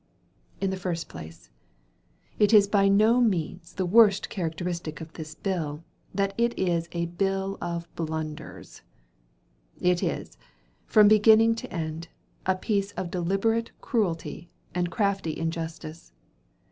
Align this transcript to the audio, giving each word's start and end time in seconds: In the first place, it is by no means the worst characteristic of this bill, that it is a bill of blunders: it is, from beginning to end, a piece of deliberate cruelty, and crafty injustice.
In 0.59 0.71
the 0.71 0.77
first 0.81 1.07
place, 1.09 1.51
it 2.39 2.55
is 2.55 2.65
by 2.67 2.87
no 2.87 3.21
means 3.21 3.73
the 3.73 3.85
worst 3.85 4.29
characteristic 4.31 4.99
of 4.99 5.13
this 5.13 5.35
bill, 5.35 5.83
that 6.11 6.33
it 6.39 6.57
is 6.57 6.89
a 6.91 7.05
bill 7.05 7.55
of 7.61 7.87
blunders: 7.95 8.81
it 9.79 10.01
is, 10.01 10.39
from 10.87 11.07
beginning 11.07 11.53
to 11.53 11.71
end, 11.71 12.07
a 12.47 12.55
piece 12.55 12.93
of 12.93 13.11
deliberate 13.11 13.69
cruelty, 13.79 14.49
and 14.73 14.89
crafty 14.89 15.37
injustice. 15.37 16.13